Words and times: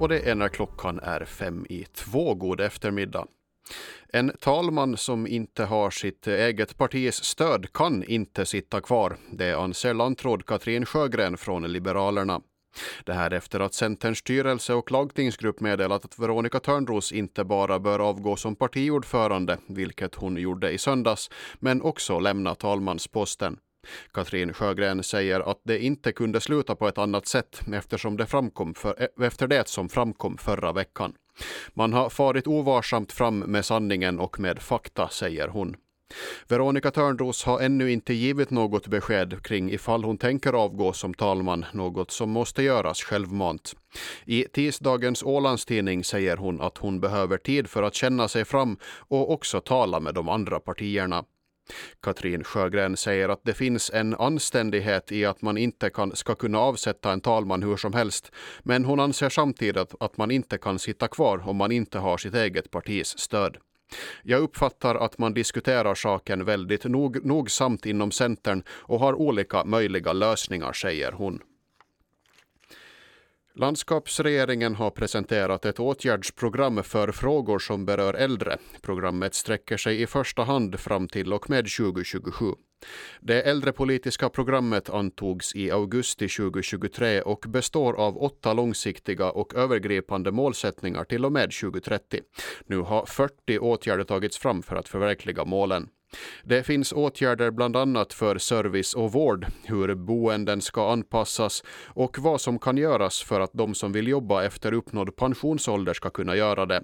och 0.00 0.08
det 0.08 0.20
är 0.20 0.34
när 0.34 0.48
klockan 0.48 1.00
är 1.02 1.24
fem 1.24 1.66
i 1.68 1.84
två. 1.84 2.34
God 2.34 2.60
eftermiddag. 2.60 3.26
En 4.12 4.32
talman 4.40 4.96
som 4.96 5.26
inte 5.26 5.64
har 5.64 5.90
sitt 5.90 6.26
eget 6.26 6.78
partis 6.78 7.24
stöd 7.24 7.72
kan 7.72 8.04
inte 8.04 8.46
sitta 8.46 8.80
kvar. 8.80 9.16
Det 9.32 9.52
anser 9.52 9.94
lantråd 9.94 10.46
Katrin 10.46 10.86
Sjögren 10.86 11.36
från 11.36 11.72
Liberalerna. 11.72 12.40
Det 13.04 13.12
här 13.12 13.30
efter 13.30 13.60
att 13.60 13.74
Centerns 13.74 14.18
styrelse 14.18 14.74
och 14.74 14.90
lagtingsgrupp 14.90 15.60
meddelat 15.60 16.04
att 16.04 16.18
Veronica 16.18 16.60
Törnros 16.60 17.12
inte 17.12 17.44
bara 17.44 17.78
bör 17.78 17.98
avgå 17.98 18.36
som 18.36 18.56
partiordförande, 18.56 19.58
vilket 19.68 20.14
hon 20.14 20.36
gjorde 20.36 20.70
i 20.70 20.78
söndags, 20.78 21.30
men 21.58 21.82
också 21.82 22.18
lämna 22.18 22.54
talmansposten. 22.54 23.58
Katrin 24.12 24.52
Sjögren 24.52 25.02
säger 25.02 25.50
att 25.50 25.60
det 25.64 25.78
inte 25.78 26.12
kunde 26.12 26.40
sluta 26.40 26.74
på 26.76 26.88
ett 26.88 26.98
annat 26.98 27.26
sätt 27.26 27.60
eftersom 27.72 28.16
det 28.16 28.26
framkom 28.26 28.74
för, 28.74 29.02
eh, 29.02 29.26
efter 29.26 29.48
det 29.48 29.68
som 29.68 29.88
framkom 29.88 30.38
förra 30.38 30.72
veckan. 30.72 31.14
Man 31.74 31.92
har 31.92 32.10
farit 32.10 32.46
ovarsamt 32.46 33.12
fram 33.12 33.38
med 33.38 33.64
sanningen 33.64 34.18
och 34.18 34.40
med 34.40 34.58
fakta, 34.62 35.08
säger 35.08 35.48
hon. 35.48 35.76
Veronica 36.48 36.90
Törnros 36.90 37.44
har 37.44 37.60
ännu 37.60 37.92
inte 37.92 38.14
givit 38.14 38.50
något 38.50 38.86
besked 38.86 39.42
kring 39.42 39.70
ifall 39.70 40.04
hon 40.04 40.18
tänker 40.18 40.52
avgå 40.52 40.92
som 40.92 41.14
talman, 41.14 41.64
något 41.72 42.10
som 42.10 42.30
måste 42.30 42.62
göras 42.62 43.02
självmant. 43.02 43.74
I 44.24 44.44
tisdagens 44.52 45.22
Ålandstidning 45.22 46.04
säger 46.04 46.36
hon 46.36 46.60
att 46.60 46.78
hon 46.78 47.00
behöver 47.00 47.38
tid 47.38 47.70
för 47.70 47.82
att 47.82 47.94
känna 47.94 48.28
sig 48.28 48.44
fram 48.44 48.78
och 49.08 49.32
också 49.32 49.60
tala 49.60 50.00
med 50.00 50.14
de 50.14 50.28
andra 50.28 50.60
partierna. 50.60 51.24
Katrin 52.02 52.44
Sjögren 52.44 52.96
säger 52.96 53.28
att 53.28 53.40
det 53.44 53.54
finns 53.54 53.90
en 53.94 54.14
anständighet 54.14 55.12
i 55.12 55.24
att 55.24 55.42
man 55.42 55.58
inte 55.58 55.90
kan, 55.90 56.16
ska 56.16 56.34
kunna 56.34 56.58
avsätta 56.58 57.12
en 57.12 57.20
talman 57.20 57.62
hur 57.62 57.76
som 57.76 57.92
helst, 57.92 58.32
men 58.62 58.84
hon 58.84 59.00
anser 59.00 59.28
samtidigt 59.28 59.94
att 60.00 60.16
man 60.16 60.30
inte 60.30 60.58
kan 60.58 60.78
sitta 60.78 61.08
kvar 61.08 61.48
om 61.48 61.56
man 61.56 61.72
inte 61.72 61.98
har 61.98 62.16
sitt 62.16 62.34
eget 62.34 62.70
partis 62.70 63.18
stöd. 63.18 63.56
Jag 64.22 64.40
uppfattar 64.40 64.94
att 64.94 65.18
man 65.18 65.34
diskuterar 65.34 65.94
saken 65.94 66.44
väldigt 66.44 66.84
nog, 66.84 67.24
nogsamt 67.24 67.86
inom 67.86 68.10
Centern 68.10 68.62
och 68.68 69.00
har 69.00 69.14
olika 69.14 69.64
möjliga 69.64 70.12
lösningar, 70.12 70.72
säger 70.72 71.12
hon. 71.12 71.40
Landskapsregeringen 73.60 74.74
har 74.74 74.90
presenterat 74.90 75.64
ett 75.64 75.80
åtgärdsprogram 75.80 76.82
för 76.82 77.12
frågor 77.12 77.58
som 77.58 77.86
berör 77.86 78.14
äldre. 78.14 78.56
Programmet 78.82 79.34
sträcker 79.34 79.76
sig 79.76 80.02
i 80.02 80.06
första 80.06 80.42
hand 80.42 80.80
fram 80.80 81.08
till 81.08 81.32
och 81.32 81.50
med 81.50 81.68
2027. 81.76 82.46
Det 83.20 83.42
äldrepolitiska 83.42 84.28
programmet 84.28 84.90
antogs 84.90 85.54
i 85.54 85.70
augusti 85.70 86.28
2023 86.28 87.22
och 87.22 87.44
består 87.48 87.92
av 87.92 88.18
åtta 88.18 88.52
långsiktiga 88.52 89.30
och 89.30 89.54
övergripande 89.54 90.32
målsättningar 90.32 91.04
till 91.04 91.24
och 91.24 91.32
med 91.32 91.50
2030. 91.60 92.20
Nu 92.66 92.78
har 92.78 93.06
40 93.06 93.58
åtgärder 93.58 94.04
tagits 94.04 94.38
fram 94.38 94.62
för 94.62 94.76
att 94.76 94.88
förverkliga 94.88 95.44
målen. 95.44 95.88
Det 96.44 96.62
finns 96.62 96.92
åtgärder 96.92 97.50
bland 97.50 97.76
annat 97.76 98.12
för 98.12 98.38
service 98.38 98.94
och 98.94 99.12
vård, 99.12 99.46
hur 99.64 99.94
boenden 99.94 100.60
ska 100.60 100.92
anpassas 100.92 101.64
och 101.86 102.18
vad 102.18 102.40
som 102.40 102.58
kan 102.58 102.76
göras 102.76 103.22
för 103.22 103.40
att 103.40 103.52
de 103.52 103.74
som 103.74 103.92
vill 103.92 104.08
jobba 104.08 104.44
efter 104.44 104.72
uppnådd 104.72 105.16
pensionsålder 105.16 105.94
ska 105.94 106.10
kunna 106.10 106.36
göra 106.36 106.66
det. 106.66 106.82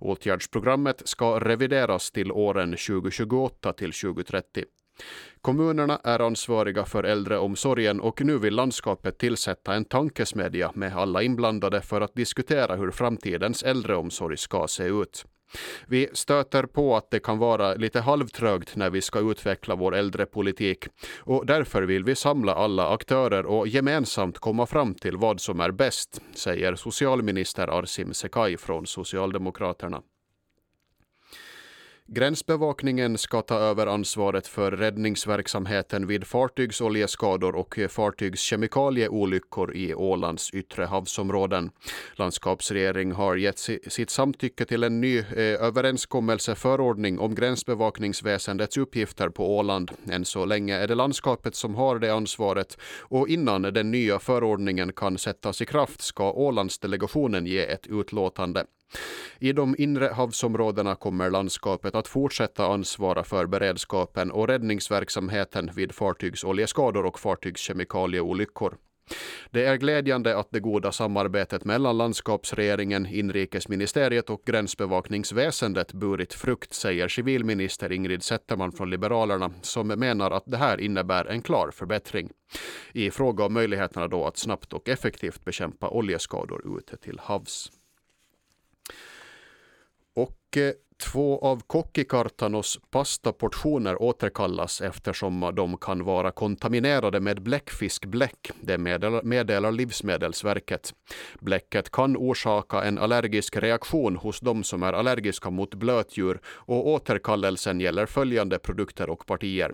Åtgärdsprogrammet 0.00 1.02
ska 1.04 1.40
revideras 1.40 2.10
till 2.10 2.32
åren 2.32 2.70
2028 2.70 3.72
till 3.72 3.92
2030. 3.92 4.64
Kommunerna 5.40 6.00
är 6.04 6.20
ansvariga 6.20 6.84
för 6.84 7.04
äldreomsorgen 7.04 8.00
och 8.00 8.24
nu 8.24 8.38
vill 8.38 8.54
landskapet 8.54 9.18
tillsätta 9.18 9.74
en 9.74 9.84
tankesmedja 9.84 10.70
med 10.74 10.96
alla 10.96 11.22
inblandade 11.22 11.80
för 11.80 12.00
att 12.00 12.14
diskutera 12.14 12.76
hur 12.76 12.90
framtidens 12.90 13.62
äldreomsorg 13.62 14.36
ska 14.36 14.66
se 14.68 14.84
ut. 14.84 15.24
Vi 15.86 16.08
stöter 16.12 16.62
på 16.62 16.96
att 16.96 17.10
det 17.10 17.20
kan 17.20 17.38
vara 17.38 17.74
lite 17.74 18.00
halvtrögt 18.00 18.76
när 18.76 18.90
vi 18.90 19.02
ska 19.02 19.30
utveckla 19.30 19.74
vår 19.74 19.94
äldrepolitik 19.94 20.84
och 21.20 21.46
därför 21.46 21.82
vill 21.82 22.04
vi 22.04 22.14
samla 22.14 22.54
alla 22.54 22.88
aktörer 22.88 23.46
och 23.46 23.68
gemensamt 23.68 24.38
komma 24.38 24.66
fram 24.66 24.94
till 24.94 25.16
vad 25.16 25.40
som 25.40 25.60
är 25.60 25.70
bäst, 25.70 26.20
säger 26.34 26.74
socialminister 26.74 27.78
Arsim 27.78 28.14
Sekai 28.14 28.56
från 28.56 28.86
Socialdemokraterna. 28.86 30.02
Gränsbevakningen 32.10 33.18
ska 33.18 33.42
ta 33.42 33.54
över 33.54 33.86
ansvaret 33.86 34.46
för 34.46 34.72
räddningsverksamheten 34.72 36.06
vid 36.06 36.26
fartygsoljeskador 36.26 37.56
och 37.56 37.78
fartygskemikalieolyckor 37.88 39.74
i 39.74 39.94
Ålands 39.94 40.50
yttre 40.50 40.84
havsområden. 40.84 41.70
Landskapsregering 42.16 43.12
har 43.12 43.36
gett 43.36 43.58
sitt 43.88 44.10
samtycke 44.10 44.64
till 44.64 44.84
en 44.84 45.00
ny 45.00 45.18
eh, 45.18 45.24
överenskommelseförordning 45.36 47.18
om 47.18 47.34
gränsbevakningsväsendets 47.34 48.76
uppgifter 48.76 49.28
på 49.28 49.56
Åland. 49.56 49.90
Än 50.10 50.24
så 50.24 50.44
länge 50.44 50.76
är 50.76 50.88
det 50.88 50.94
landskapet 50.94 51.54
som 51.54 51.74
har 51.74 51.98
det 51.98 52.14
ansvaret 52.14 52.78
och 53.00 53.28
innan 53.28 53.62
den 53.62 53.90
nya 53.90 54.18
förordningen 54.18 54.92
kan 54.92 55.18
sättas 55.18 55.62
i 55.62 55.66
kraft 55.66 56.02
ska 56.02 56.32
Ålandsdelegationen 56.32 57.46
ge 57.46 57.66
ett 57.66 57.86
utlåtande. 57.86 58.64
I 59.38 59.52
de 59.52 59.74
inre 59.78 60.06
havsområdena 60.06 60.94
kommer 60.94 61.30
landskapet 61.30 61.94
att 61.94 62.08
fortsätta 62.08 62.66
ansvara 62.66 63.24
för 63.24 63.46
beredskapen 63.46 64.30
och 64.30 64.48
räddningsverksamheten 64.48 65.70
vid 65.74 65.94
fartygsoljeskador 65.94 67.06
och 67.06 67.20
fartygskemikalieolyckor. 67.20 68.76
Det 69.50 69.64
är 69.64 69.76
glädjande 69.76 70.38
att 70.38 70.50
det 70.50 70.60
goda 70.60 70.92
samarbetet 70.92 71.64
mellan 71.64 71.98
landskapsregeringen, 71.98 73.06
inrikesministeriet 73.06 74.30
och 74.30 74.42
gränsbevakningsväsendet 74.46 75.92
burit 75.92 76.34
frukt, 76.34 76.74
säger 76.74 77.08
civilminister 77.08 77.92
Ingrid 77.92 78.22
Zetterman 78.22 78.72
från 78.72 78.90
Liberalerna, 78.90 79.50
som 79.62 79.88
menar 79.88 80.30
att 80.30 80.44
det 80.46 80.56
här 80.56 80.80
innebär 80.80 81.24
en 81.24 81.42
klar 81.42 81.70
förbättring 81.70 82.30
i 82.92 83.10
fråga 83.10 83.44
om 83.44 83.54
möjligheterna 83.54 84.08
då 84.08 84.26
att 84.26 84.36
snabbt 84.36 84.72
och 84.72 84.88
effektivt 84.88 85.44
bekämpa 85.44 85.88
oljeskador 85.88 86.78
ute 86.78 86.96
till 86.96 87.20
havs. 87.22 87.72
Och 90.18 90.30
eh, 90.30 90.47
Två 91.04 91.38
av 91.38 91.62
Kokkikartanos 91.66 92.80
pastaportioner 92.90 94.02
återkallas 94.02 94.80
eftersom 94.80 95.52
de 95.56 95.76
kan 95.76 96.04
vara 96.04 96.30
kontaminerade 96.30 97.20
med 97.20 97.42
bläckfiskbläck. 97.42 98.50
Det 98.60 98.78
meddelar, 98.78 99.22
meddelar 99.22 99.72
Livsmedelsverket. 99.72 100.94
Bläcket 101.40 101.90
kan 101.90 102.16
orsaka 102.16 102.82
en 102.82 102.98
allergisk 102.98 103.56
reaktion 103.56 104.16
hos 104.16 104.40
de 104.40 104.64
som 104.64 104.82
är 104.82 104.92
allergiska 104.92 105.50
mot 105.50 105.74
blötdjur 105.74 106.40
och 106.46 106.88
återkallelsen 106.88 107.80
gäller 107.80 108.06
följande 108.06 108.58
produkter 108.58 109.10
och 109.10 109.26
partier. 109.26 109.72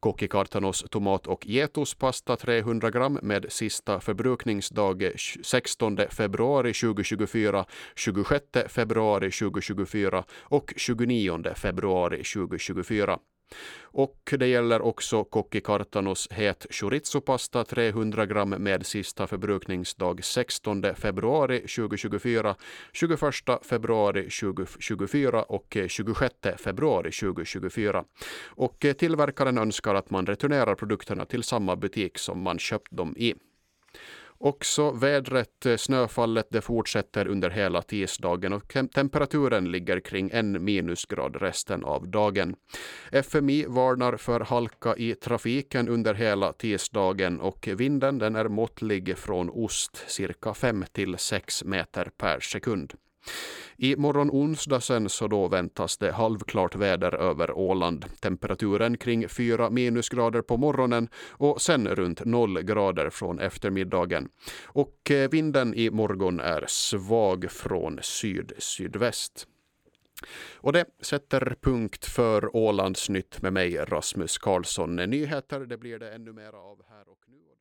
Kokkikartanos 0.00 0.84
tomat 0.90 1.26
och 1.26 1.46
getospasta 1.46 2.36
300 2.36 2.90
gram 2.90 3.18
med 3.22 3.46
sista 3.48 4.00
förbrukningsdag 4.00 5.12
16 5.42 5.98
februari 6.10 6.72
2024, 6.72 7.64
26 7.94 8.44
februari 8.68 9.30
2024 9.30 10.13
och 10.18 10.54
och 10.64 10.72
29 10.76 11.54
februari 11.54 12.22
2024. 12.24 13.18
Och 13.82 14.34
det 14.38 14.46
gäller 14.46 14.82
också 14.82 15.24
Kokki 15.24 15.60
Kartanos 15.60 16.28
het 16.30 16.66
chorizo-pasta 16.70 17.64
300 17.64 18.26
gram 18.26 18.50
med 18.50 18.86
sista 18.86 19.26
förbrukningsdag 19.26 20.24
16 20.24 20.82
februari 20.94 21.58
2024, 21.58 22.54
21 22.92 23.18
februari 23.62 24.30
2024 24.30 25.42
och 25.42 25.76
26 25.88 26.34
februari 26.58 27.10
2024. 27.10 28.04
Och 28.44 28.86
tillverkaren 28.98 29.58
önskar 29.58 29.94
att 29.94 30.10
man 30.10 30.26
returnerar 30.26 30.74
produkterna 30.74 31.24
till 31.24 31.42
samma 31.42 31.76
butik 31.76 32.18
som 32.18 32.42
man 32.42 32.58
köpt 32.58 32.90
dem 32.90 33.14
i. 33.16 33.34
Också 34.44 34.90
vädret, 34.90 35.66
eh, 35.66 35.76
snöfallet, 35.76 36.46
det 36.50 36.60
fortsätter 36.60 37.28
under 37.28 37.50
hela 37.50 37.82
tisdagen 37.82 38.52
och 38.52 38.76
temperaturen 38.94 39.70
ligger 39.70 40.00
kring 40.00 40.30
en 40.32 40.64
minusgrad 40.64 41.36
resten 41.36 41.84
av 41.84 42.08
dagen. 42.08 42.56
FMI 43.12 43.64
varnar 43.68 44.16
för 44.16 44.40
halka 44.40 44.96
i 44.96 45.14
trafiken 45.14 45.88
under 45.88 46.14
hela 46.14 46.52
tisdagen 46.52 47.40
och 47.40 47.68
vinden 47.76 48.18
den 48.18 48.36
är 48.36 48.48
måttlig 48.48 49.18
från 49.18 49.50
ost, 49.50 50.04
cirka 50.06 50.54
5 50.54 50.84
till 50.92 51.18
6 51.18 51.64
meter 51.64 52.10
per 52.16 52.40
sekund. 52.40 52.92
I 53.76 53.96
morgon 53.96 54.30
onsdag 54.30 54.80
sen 54.80 55.08
så 55.08 55.28
då 55.28 55.48
väntas 55.48 55.96
det 55.96 56.12
halvklart 56.12 56.76
väder 56.76 57.14
över 57.14 57.50
Åland. 57.50 58.04
Temperaturen 58.20 58.96
kring 58.96 59.28
4 59.28 59.70
minusgrader 59.70 60.42
på 60.42 60.56
morgonen 60.56 61.08
och 61.30 61.62
sen 61.62 61.88
runt 61.88 62.24
0 62.24 62.62
grader 62.62 63.10
från 63.10 63.38
eftermiddagen. 63.38 64.28
Och 64.64 65.10
eh, 65.10 65.30
vinden 65.30 65.74
i 65.74 65.90
morgon 65.90 66.40
är 66.40 66.64
svag 66.68 67.50
från 67.50 67.98
syd-sydväst. 68.02 69.46
Och 70.56 70.72
det 70.72 70.84
sätter 71.00 71.56
punkt 71.60 72.04
för 72.04 72.56
Ålandsnytt 72.56 73.42
med 73.42 73.52
mig 73.52 73.76
Rasmus 73.76 74.38
Karlsson. 74.38 74.96
Nyheter 74.96 75.60
det 75.60 75.78
blir 75.78 75.98
det 75.98 76.14
ännu 76.14 76.32
mera 76.32 76.58
av 76.58 76.82
här 76.88 77.08
och 77.08 77.24
nu. 77.26 77.44